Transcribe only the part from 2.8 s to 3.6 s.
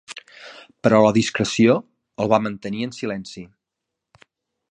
en silenci.